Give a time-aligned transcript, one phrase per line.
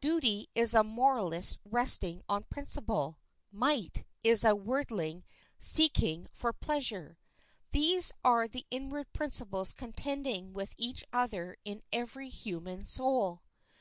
[0.00, 3.20] Duty is a moralist resting on principle;
[3.52, 5.22] might is a worldling
[5.56, 7.16] seeking for pleasure.
[7.70, 13.44] These are the inward principles contending with each other in every human soul.